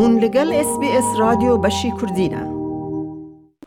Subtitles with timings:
[0.00, 2.42] هون لەگەل SسBS رادیۆ بەشی کوردینە.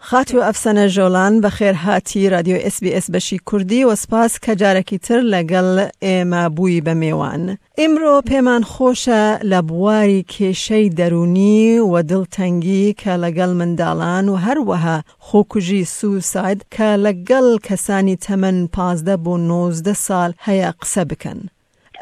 [0.10, 5.22] خاتیو ئەفسەنە ژۆلان بە خێر هاتی رادیۆ SسBS بەشی کوردی و سپاس کە جارێکی تر
[5.34, 7.44] لەگەڵ ئێمە بووی بە میێوان.
[7.80, 11.62] ئیمڕۆ پێمان خۆشە لە بواری کێشەی دەرونی
[11.92, 19.34] و دڵتەنگی کە لەگەڵ منداڵان و هەروەها خۆکوژی سوساید کە لەگەڵ کەسانی تەمەن پازدە بۆ
[19.38, 21.42] 90 سال هەیە قسە بکەن.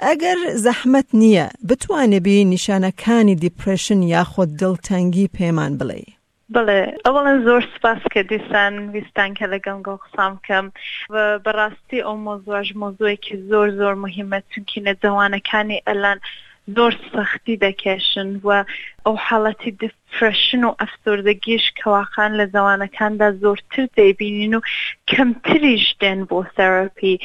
[0.05, 6.03] ئەگەر زەحمت نییە بتوانێبی نیشانەکانی دیپرشن یاخۆت دڵتەنگی پێمان بڵێ.
[6.55, 10.65] بڵێ ئەوڵەن زۆر سپاس کە دیسان ویستان کە لەگەم گۆ قسام بکەم
[11.45, 16.19] بەڕاستی ئەو مۆزواژ مۆزۆیەکی زۆر زۆر مهمە چونکی نەجەوانەکانی ئەلان
[16.75, 18.49] زۆر سەختی دەکێشن و
[19.05, 24.65] ئەو حاڵەتی دفرشن و ئەفتۆردەگیش کەواخان لە زەوانەکاندا زۆرتر دەیبینین و
[25.11, 27.15] کەمتریش دێن بۆ سەرپی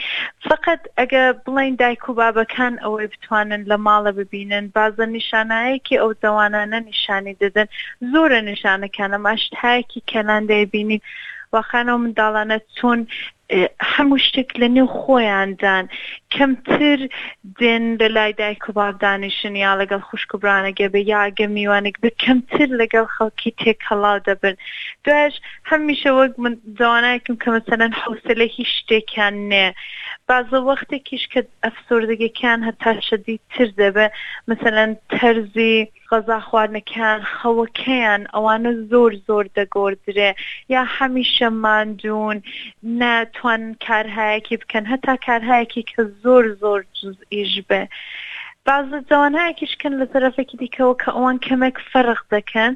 [0.49, 6.79] فقط ئەگە بڵین دایک و بابەکان ئەوەی بتوانن لە ماڵە ببینن بازە نیشانایەکی ئەو زەوانانە
[6.91, 7.69] نیشانی دەدەن
[8.13, 11.03] زۆرە نیشانەکانە ماشتهایەکی کەلان دەیبینین
[11.55, 13.01] واخانە و منداڵانە چۆن
[13.93, 15.85] هەموو شتێک لە نێو خۆیاندان
[16.35, 17.01] کەمتر
[17.61, 23.07] دێن لە لای دایک و بابدانیشن یا لەگەڵ خوشکبرانە گەبێ یاگە میوانێک ب کەمتر لەگەڵ
[23.15, 24.57] خەڵکی تێکەڵا دەبن
[25.07, 25.35] دوش
[25.71, 29.67] هەمیشە وەک من جوانایکم کە مەسەەن حوسە لە هیچ شتێکیان نێ
[30.29, 34.07] بعضە وەختێکیش کە ئەفسردگیەکان هەتا شەدی تر دەبێ
[34.51, 35.77] مثلەن تەرزی
[36.11, 40.31] غەزا خواردنەکان خەوەکەیان ئەوانە زۆر زۆر دەگۆدرێ
[40.75, 42.37] یا هەمیشە مادون
[43.01, 47.83] ناتوان کارهایەکی بکەن هەتا کارهایەکی کە زۆر زۆر جزئیش بێ.
[48.69, 52.73] باز جوانایەکیشکن لە طرفێکی دیکەەوە کە ئەوان کەمێک فەرق دەکەن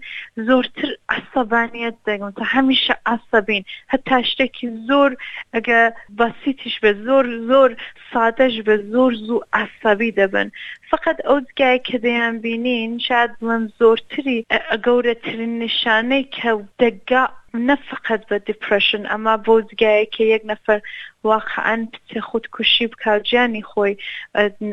[0.49, 5.11] زۆرتر ئەسەبانیت دەگم تا هەمیشە ئاسەبین هەتا شتێکی زۆر
[5.55, 5.81] ئەگە
[6.19, 7.71] بەسیتیش بێت زۆر زۆر
[8.11, 10.49] سادەش بێت زۆر زوو ئاسەبی دەبن
[10.97, 14.39] فقط ئەو جگای کە دەیان بینین شاد بڵم زۆرتری
[14.87, 16.51] گەورەترین نیشانەی کە
[16.83, 17.25] دەگا
[17.69, 20.81] نەفقەت بە دیپرشن ئەما بۆ جگایە کە یەک نەفەر
[21.31, 23.95] واقعان پچێ خودکوشی بکات گیانی خۆی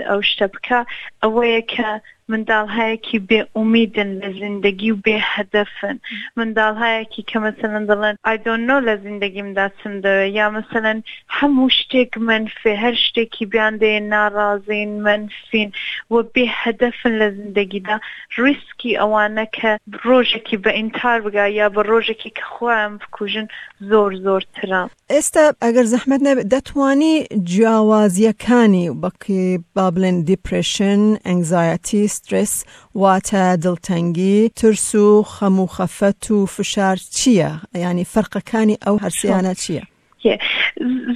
[0.09, 0.79] ئەو شتە بکە
[1.23, 1.89] ئەوەیە کە
[2.31, 5.95] منداڵهایەکی بێ ئومیدن لە زیندگی و بێ هەدەفن
[6.39, 10.99] منداڵهایەکی کە مەسەن دەڵێن ئایدۆنۆ لە زیندگیمدا چم دەوێت یا مثلەن
[11.37, 15.69] هەموو شتێک منفێ هەر شتێکی بیان دێ ناڕازین منفین
[16.11, 17.97] و بێ هەدەفن لە زیندگیدا
[18.43, 19.71] ریسکی ئەوانە کە
[20.05, 23.47] ڕۆژێکی بە ئینتار بگا یا بە ڕۆژێکی کە خۆیان بکوژن
[23.89, 27.13] زۆر زۆرترا ئێستا ئەگەر زەحمت نەبێت دەتوانی
[27.49, 29.43] جیاوازیەکانی بەکی
[29.75, 37.51] با بڵێن دیپرشن ئەنگزایەتیست سترس واتە دڵتەنگی ترس و خەم و خەفەت و فشار چییە؟
[37.75, 39.83] ینی فەرقەکانی ئەو هەرسیانە چییە؟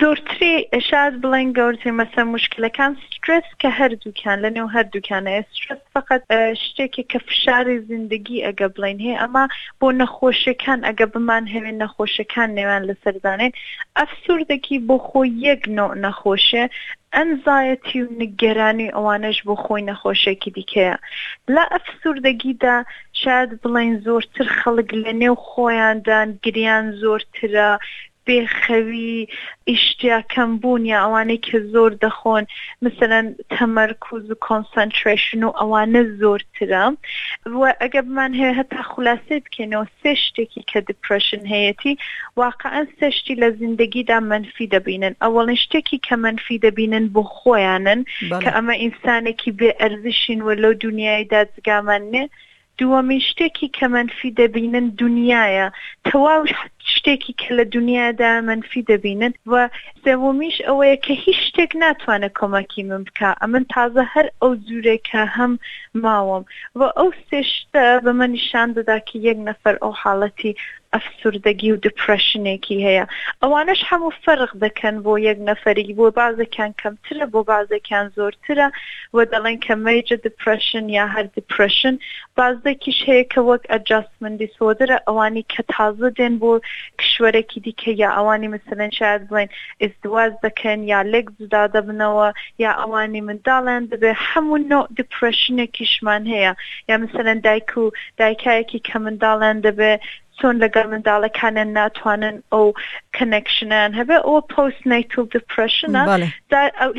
[0.01, 0.53] زۆرتری
[0.89, 6.21] شاد بڵێن گەورتر مەسە مشکلەکان سترس کە هەردووکان لە نێو هەردووکانە سترس فقط
[6.65, 9.45] شتێکی کە فشاری زیندگی ئەگە بڵین هەیە ئەما
[9.79, 13.51] بۆ نەخۆشەکان ئەگە بمان هەوێن نەخۆشەکان نێوان لەسەردانێن
[13.99, 16.63] ئەفسوردەکی بۆ خۆی یەک نۆ نەخۆشە
[17.17, 20.95] ئەنزایەتی و نگەرانی ئەوانەش بۆ خۆی نەخۆشێکی دیکەیە
[21.53, 22.75] لە ئەفسوردەگیدا
[23.21, 27.69] شاید بڵین زۆرتر خەڵک لە نێو خۆیاندان گریان زۆرترە
[28.27, 29.09] بێخەوی
[29.69, 32.43] ئیشتیا کەمبوونیە ئەوانەی کە زۆر دەخۆن
[32.85, 36.85] مثلەن تەمەرکوز و کۆنسنتریشن و ئەوانە زۆرترە
[37.83, 41.93] ئەگەبمان هەیە هەتا خولاسێ بکەنەوە سێ شتێکی کە دپرشن هەیەی
[42.41, 47.99] واقعەن سێشتی لە زیندگیدا منفی دەبینن ئەوڵن شتێکی کە منفی دەبینن بۆ خۆیانن
[48.43, 52.25] کە ئەمە ئینسانێکی بێ ئەرزشین و لەو دنیایدا جگامان نێ
[52.79, 55.67] دووەمین شتێکی کە منفی دەبینن دنیاە
[56.07, 56.43] تەواو
[57.07, 59.53] شتێکی کە لە دنیادا منفی دەبینن و
[60.05, 65.53] سەومیش ئەوەیە کە هیچ شتێک ناتوانە کۆمەکی من بکە ئەمن تازە هەر ئەو جوورێکە هەم
[66.03, 66.43] ماوەم
[66.79, 70.53] و ئەو سێشتە بە من نیشان دەدا کە یەک نەفەر ئەو حاڵەتی
[70.95, 73.05] ئەفسوردەگی و دپرشنێکی هەیە
[73.41, 78.67] ئەوانش هەموو فەرق دەکەن بۆ یەک نەفەری بۆ بازەکان کەمترە بۆ بازەکان زۆرترە
[79.15, 81.95] و دەڵێن کە مەجە دپرشن یا هەر دپرشن
[82.37, 86.51] بازدەکیش هەیە کە وەک ئەجاسمندی سۆدرە ئەوانی کە تازە دێن بۆ
[87.01, 89.49] کشوەرەکی دیکە یا ئەوانی مثلەن شاید بڵێن
[89.83, 92.29] ئزدواز دەکەن یا لێک جدا دەبنەوە
[92.63, 96.53] یا ئەوانی منداڵێن دەبێ هەموو نۆ دپرشنێکیشمان هەیە
[96.89, 97.85] یا مثلەن دایک و
[98.19, 99.93] دایکایەکی کە منداڵێن دەبێ
[100.41, 102.65] چۆن لەگەر منداڵەکانن ناتوانن ئەو
[103.17, 106.01] کنەکشنان هەبێ ئەوە پۆست نیتل دپرشنە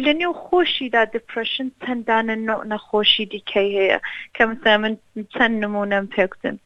[0.04, 2.34] لە نێو خۆشیدا دپرشن چەندانە
[2.72, 3.98] نەخۆشی دیکەی هەیە
[4.34, 4.94] کە مثلا من
[5.34, 6.56] چەند نمونەم پێکتن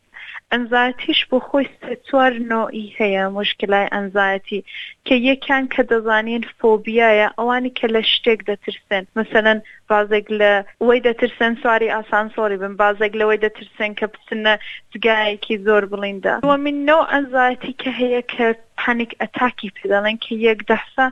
[0.54, 1.66] ئەنزایەتیش بۆ خۆی
[2.08, 4.60] چوار نۆئی هەیە مشکلای ئەنزایەتی
[5.06, 9.58] کە یەکان کە دەزانین فۆبیایە ئەوانی کە لە شتێک دەترسن مثلەن
[9.90, 10.52] بازێک لە
[10.86, 14.54] وی دەترسن سواری ئاسانسۆری بن بازێک لەوەی دەترسن کە بچنە
[14.92, 18.46] جگایەکی زۆر بڵیندا وە من نەو ئەنزایەتی کە هەیە کە
[18.80, 21.06] پانیک ئەتاکی پێداڵێن کە یەک دەسا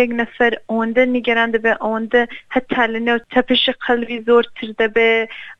[0.00, 2.22] یەک نەفەر ئەوەندە نیگەران دەبێ ئەوەندە
[2.54, 5.12] هەتا لەنێو تەپشی قەلوی زۆرتر دەبێ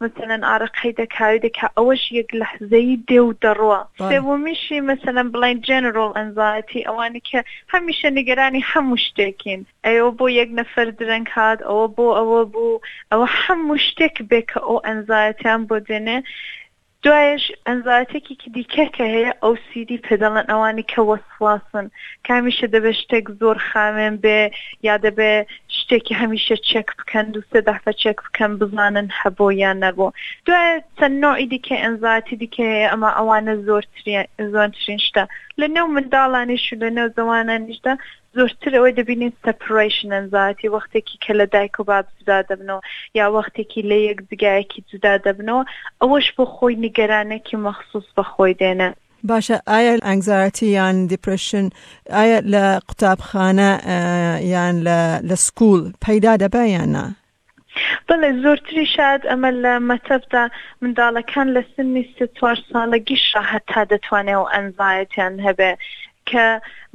[0.02, 3.80] مثلەن ئارەقەی دەکاوی دەکا ئەوەش یەک لەحزەی دێ و دەڕوە
[4.10, 7.40] سێومیشی مثلەن بڵین جنرال ئەنزایەتی ئەوانی کە
[7.72, 12.80] هەمیشە نیگەرانی هەموو شتێکین ئەوە بۆ یەک نەفەر درەنگ هاات ئەوە بۆ ئەوە بوو
[13.10, 16.18] ئەوە هەموو شتێک بێکە ئەو ئەنزایەتیان بۆ دێنێ
[17.06, 21.86] دوایش ئەنزاتێکی دیکە کە هەیە ئەو سیدی پێدەڵەن ئەوانی کە وەسواسن
[22.28, 24.40] کامیشە دەبێت شتێک زۆر خامێن بێ
[24.88, 25.32] یا دەبێ
[25.78, 30.14] شتێکی هەمیشە چێک بکەن و سێ دافە چێک بکەن بزانن هەبۆ یان نەبوو
[30.46, 33.84] دوای چەند نوعی دیکە ئەنزاتی دیکە هەیە ئەمە ئەوانە زۆر
[34.52, 35.24] زۆرترین شتە
[35.60, 37.92] لە نێو منداڵانیش و لە نێو زەوانانیشدا
[38.36, 42.82] زۆرتر ئەوەی دەبینین سپریشن ئەنزاتی وەختێکی کە لە دایک و باب جدا دەبنەوە
[43.18, 45.62] یا وەختێکی لە یەک جگایەکی جدا دەبنەوە
[46.00, 48.88] ئەوەش بۆ خۆی نیگەرانێکی مەخصوص بەخۆی دێنە
[49.30, 51.66] باشە ئایا ئەنگزارەتی یان دیپرشن
[52.16, 53.70] ئایا لە قوتابخانە
[54.54, 54.74] یان
[55.30, 57.06] لە سکول پەیدا دەبە یاننا
[58.08, 60.42] بڵێ زۆرتری شاد ئەمە لە مەتەبدا
[60.82, 65.72] منداڵەکان لە سنی سه چوار ساڵەگی شاهەتا دەتوانێت و ئەنزایەتیان هەبێ
[66.30, 66.46] کە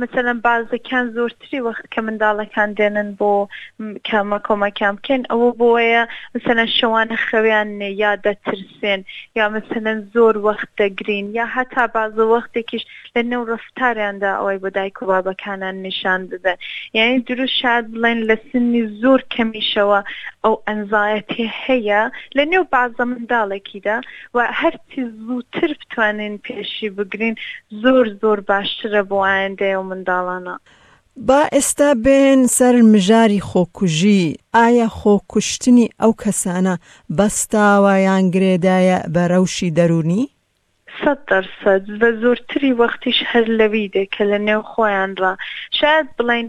[0.01, 3.31] مثلەن بازەکان زۆرتری وەخت کە منداڵەکان دێنن بۆ
[4.09, 6.03] کامە کۆمەکان بکەن ئەوە بۆیە
[6.35, 7.69] مثلەن شەوانە خەویان
[8.03, 9.01] یا دەترسێن
[9.37, 12.83] یا مثلەن زۆر وەخت دەگرین یا هەتا بازە وەختێکیش
[13.15, 16.57] لە نێو ڕفتاریاندا ئەوەی بۆ دایک و بابەکانان نیشان بدەن
[16.97, 19.99] یعنی دروست شاد بڵێن لە سنی زۆر کەمیشەوە
[20.45, 22.01] ئەو ئەنزایەتی هەیە
[22.37, 23.97] لە نێو بازە منداڵێکیدا
[24.35, 27.35] و هەرچی زووتر بتوانین پێشی بگرین
[27.81, 30.55] زۆر زۆر باشترە بۆوایەندێ و منداڵانە.
[31.27, 34.23] با ئێستا بێن سەر مژاری خۆکوژی
[34.57, 36.75] ئایا خۆکوشتنی ئەو کەسانە
[37.17, 40.23] بەستاوایان گرێدایە بە ڕەوشی دەرونی؟
[40.99, 45.19] سە دەرسەد بە زۆرتری وەختیش هەر لەوی دێکە لە نێو خۆیانڕ
[45.77, 46.47] شاید بڵین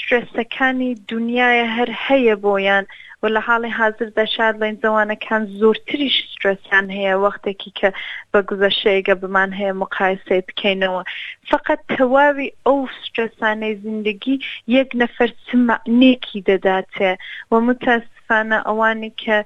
[0.00, 2.84] سرسەکانی دنیاە هەر هەیە بۆیان
[3.24, 7.88] و لە حاڵی حاضر بە شاد لەین زەوانەکان زۆرتریش سترسیان هەیە وەختێکی کە
[8.32, 11.02] بە گوزەشەیەگە بمان هەیە مقایسی بکەینەوە
[11.50, 14.36] فقط تەواوی ئەو سترسانەی زیندگی
[14.76, 17.12] یەک نەفەر سمعنێکی دەداتێ
[17.50, 19.36] و متاسفانە ئەوانی کە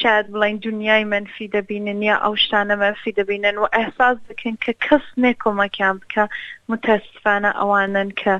[0.00, 5.04] شاید بڵین دنیای منفی دەبینن یا ئەو شتانە منفی دەبینن و ئەحساس بکەن کە کەس
[5.24, 6.24] نێکۆمەکیان بکە
[6.72, 8.34] متاسفانە ئەوانن کە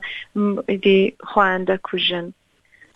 [1.30, 2.26] خۆیان دەکوژن.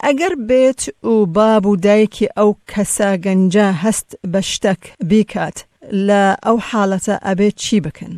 [0.09, 0.81] ئەگەر بێت
[1.13, 5.59] و باب و دایکی ئەو کەسە گەنجە هەست بە شتەک بیکات
[6.09, 8.15] لە ئەو حاڵەتە ئەبێت چی بکەن؟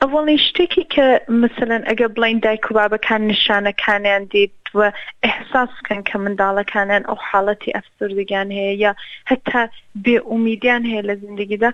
[0.00, 1.06] ئەوڵی شتێکی کە
[1.42, 4.92] مثلەن ئەگە بڵین دایک و بابەکان نیشانەکانیان دید و
[5.22, 8.92] احساس بکەن کە منداڵەکانیان ئەو حاڵەتی ئەفسوردگیان هەیە یا
[9.30, 9.62] هەتا
[10.04, 11.70] بێئومیدیان هەیە لە زندگیدا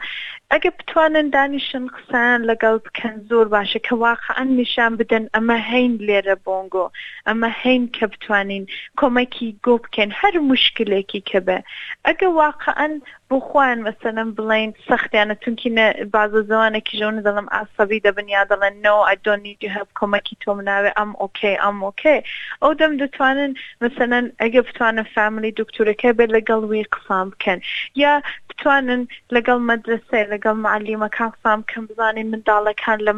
[0.52, 6.36] ئەگە بتوانن دانیشن قسەیان لەگەڵ بکەن زۆر باشە کە واقعەن نیشان بدەن ئەمە هەین لێرە
[6.46, 6.86] بۆنگۆ
[7.28, 8.64] ئەمە هەین کە بتوانین
[9.00, 11.58] کۆمەکی گۆ بکەن هەر مشکلێکی کە بە
[12.06, 12.92] ئەگە واقعەن
[13.32, 15.82] بۆ خۆیان مەسەنم بڵین سەختیانە تونکینە
[16.14, 21.10] بازە زەوانێکی ژەون دەڵم ئاسەبی دەبن یا دەڵێن نۆ ئەدۆنیجی هەب کۆمەکی تۆم ناوێ ئەم
[21.20, 22.16] ئۆکەی ئەم ئۆکێ
[22.62, 27.58] ئەو دەم دەتوانن مەسەنەن ئەگە بتوانە فامیلی دکتورەکە بێت لەگەڵ وی قسام بکەن
[28.02, 28.12] یا
[28.48, 29.02] بتوانن
[29.34, 33.12] لەگەڵ مەدرسێ لەگەڵ معلیمەکان قسام کەم بزانین منداڵەکان لە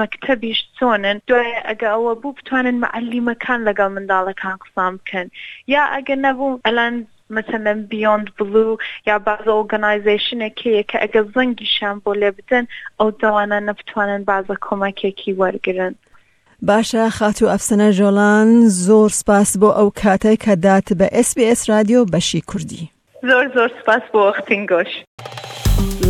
[0.00, 5.26] مەکتتەبیش چۆنن دوای ئەگە ئەوە بوو بتوانن معلیمەکان لەگەڵ منداڵەکان قسام بکەن
[5.74, 12.30] یا ئەگە نەبوو ئەلاند مثلەن بیۆند بلو یا باز ئۆگەنایزیشنێکەیە کە ئەگە زەنگیشان بۆ لێ
[12.38, 12.64] بدەن
[12.98, 15.94] ئەو دەوانە نەبتوانن بازە کۆمەکێکی وەرگن.
[16.68, 18.48] باشە خات و ئەفسنە ژۆڵان
[18.86, 22.90] زۆر سپاس بۆ ئەو کاتێک کە دات بە SسBS رادیۆ بەشی کوردی.
[23.22, 24.90] زۆر زۆر سپاس بۆ وەختین گۆش.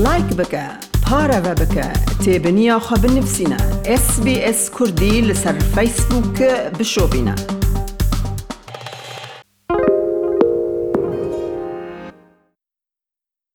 [0.05, 0.65] لایک بکە
[1.07, 1.89] پارەوە بکە
[2.25, 3.61] تێبنییاخوا بنووسینە
[4.05, 7.58] SسBS کوردی لەسەر فیسبووکە بشۆبینە.